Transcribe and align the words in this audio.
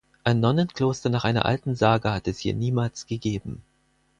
Ein 0.23 0.39
Nonnenkloster 0.39 1.11
nach 1.11 1.25
einer 1.25 1.45
alten 1.45 1.75
Sage 1.75 2.11
hat 2.11 2.27
es 2.27 2.39
hier 2.39 2.55
niemals 2.55 3.05
gegeben. 3.05 3.61